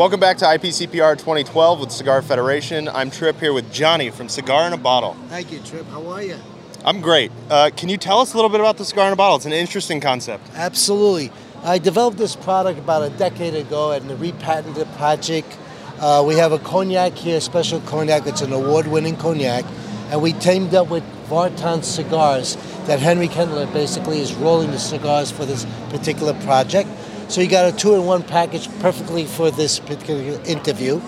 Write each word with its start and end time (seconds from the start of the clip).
Welcome 0.00 0.18
back 0.18 0.38
to 0.38 0.46
IPCPR 0.46 1.18
2012 1.18 1.78
with 1.78 1.90
Cigar 1.90 2.22
Federation. 2.22 2.88
I'm 2.88 3.10
Trip 3.10 3.38
here 3.38 3.52
with 3.52 3.70
Johnny 3.70 4.08
from 4.08 4.30
Cigar 4.30 4.66
in 4.66 4.72
a 4.72 4.78
Bottle. 4.78 5.14
Thank 5.28 5.52
you, 5.52 5.58
Trip. 5.58 5.86
How 5.88 6.08
are 6.08 6.22
you? 6.22 6.38
I'm 6.86 7.02
great. 7.02 7.30
Uh, 7.50 7.68
can 7.76 7.90
you 7.90 7.98
tell 7.98 8.20
us 8.20 8.32
a 8.32 8.36
little 8.38 8.48
bit 8.48 8.60
about 8.60 8.78
the 8.78 8.86
Cigar 8.86 9.08
in 9.08 9.12
a 9.12 9.16
Bottle? 9.16 9.36
It's 9.36 9.44
an 9.44 9.52
interesting 9.52 10.00
concept. 10.00 10.48
Absolutely. 10.54 11.30
I 11.64 11.76
developed 11.76 12.16
this 12.16 12.34
product 12.34 12.78
about 12.78 13.02
a 13.02 13.10
decade 13.10 13.54
ago 13.54 13.92
and 13.92 14.08
the 14.08 14.16
repatented 14.16 14.90
project. 14.96 15.58
Uh, 15.98 16.24
we 16.26 16.36
have 16.36 16.52
a 16.52 16.58
cognac 16.58 17.12
here, 17.12 17.38
special 17.38 17.80
cognac. 17.80 18.26
It's 18.26 18.40
an 18.40 18.54
award-winning 18.54 19.18
cognac, 19.18 19.66
and 20.10 20.22
we 20.22 20.32
teamed 20.32 20.74
up 20.74 20.88
with 20.88 21.04
Vartan 21.28 21.84
Cigars. 21.84 22.56
That 22.86 23.00
Henry 23.00 23.28
Kendler 23.28 23.70
basically 23.70 24.20
is 24.20 24.32
rolling 24.32 24.70
the 24.70 24.78
cigars 24.78 25.30
for 25.30 25.44
this 25.44 25.66
particular 25.90 26.32
project. 26.42 26.88
So 27.30 27.40
you 27.40 27.46
got 27.46 27.72
a 27.72 27.76
two-in-one 27.76 28.24
package 28.24 28.68
perfectly 28.80 29.24
for 29.24 29.52
this 29.52 29.78
particular 29.78 30.40
interview. 30.46 31.00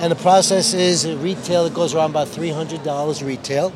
And 0.00 0.10
the 0.10 0.16
process 0.16 0.74
is 0.74 1.06
retail. 1.06 1.64
It 1.66 1.74
goes 1.74 1.94
around 1.94 2.10
about 2.10 2.26
three 2.26 2.50
hundred 2.50 2.82
dollars 2.82 3.22
retail, 3.22 3.72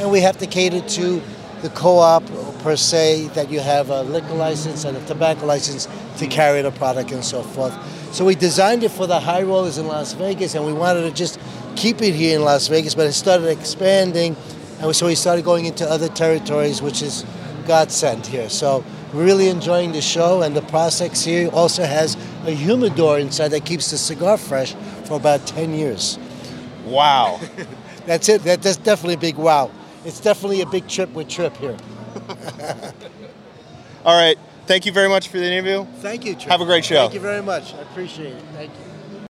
and 0.00 0.10
we 0.10 0.20
have 0.22 0.38
to 0.38 0.46
cater 0.48 0.80
to 0.80 1.22
the 1.62 1.68
co-op 1.68 2.24
per 2.64 2.74
se 2.74 3.28
that 3.34 3.48
you 3.48 3.60
have 3.60 3.90
a 3.90 4.02
liquor 4.02 4.34
license 4.34 4.84
and 4.84 4.96
a 4.96 5.06
tobacco 5.06 5.46
license 5.46 5.86
to 6.16 6.26
carry 6.26 6.62
the 6.62 6.72
product 6.72 7.12
and 7.12 7.24
so 7.24 7.42
forth. 7.42 7.72
So 8.12 8.24
we 8.24 8.34
designed 8.34 8.82
it 8.82 8.90
for 8.90 9.06
the 9.06 9.20
high 9.20 9.42
rollers 9.42 9.78
in 9.78 9.86
Las 9.86 10.14
Vegas, 10.14 10.56
and 10.56 10.66
we 10.66 10.72
wanted 10.72 11.02
to 11.02 11.12
just 11.12 11.38
keep 11.76 12.02
it 12.02 12.14
here 12.14 12.34
in 12.36 12.44
Las 12.44 12.66
Vegas, 12.66 12.96
but 12.96 13.06
it 13.06 13.12
started 13.12 13.46
expanding, 13.46 14.34
and 14.80 14.96
so 14.96 15.06
we 15.06 15.14
started 15.14 15.44
going 15.44 15.66
into 15.66 15.88
other 15.88 16.08
territories, 16.08 16.82
which 16.82 17.02
is 17.02 17.24
godsend 17.68 18.26
here. 18.26 18.48
So 18.48 18.82
really 19.16 19.48
enjoying 19.48 19.92
the 19.92 20.00
show, 20.00 20.42
and 20.42 20.54
the 20.54 20.62
process 20.62 21.24
here 21.24 21.48
also 21.50 21.84
has 21.84 22.16
a 22.46 22.50
humidor 22.50 23.18
inside 23.18 23.48
that 23.48 23.64
keeps 23.64 23.90
the 23.90 23.98
cigar 23.98 24.36
fresh 24.36 24.74
for 25.04 25.14
about 25.14 25.46
10 25.46 25.74
years. 25.74 26.18
Wow. 26.84 27.40
That's 28.06 28.28
it. 28.28 28.42
That, 28.44 28.62
that's 28.62 28.76
definitely 28.76 29.14
a 29.14 29.18
big 29.18 29.34
wow. 29.34 29.68
It's 30.04 30.20
definitely 30.20 30.60
a 30.60 30.66
big 30.66 30.86
trip 30.86 31.12
with 31.12 31.28
Trip 31.28 31.56
here. 31.56 31.76
All 34.04 34.16
right. 34.16 34.38
Thank 34.66 34.86
you 34.86 34.92
very 34.92 35.08
much 35.08 35.26
for 35.26 35.38
the 35.38 35.46
interview. 35.46 35.84
Thank 35.98 36.24
you, 36.24 36.34
Trip. 36.34 36.50
Have 36.50 36.60
a 36.60 36.64
great 36.64 36.84
show. 36.84 37.02
Thank 37.02 37.14
you 37.14 37.20
very 37.20 37.42
much. 37.42 37.74
I 37.74 37.78
appreciate 37.78 38.34
it. 38.34 38.42
Thank 38.54 38.70
you. 38.70 39.25